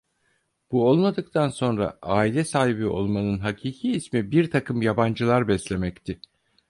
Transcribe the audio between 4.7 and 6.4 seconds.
yabancılar beslemek" ti.